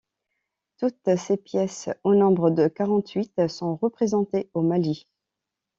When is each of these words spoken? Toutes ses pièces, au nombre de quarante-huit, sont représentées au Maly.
Toutes 0.77 1.15
ses 1.15 1.37
pièces, 1.37 1.91
au 2.03 2.15
nombre 2.15 2.49
de 2.49 2.67
quarante-huit, 2.67 3.47
sont 3.47 3.75
représentées 3.75 4.49
au 4.55 4.63
Maly. 4.63 5.07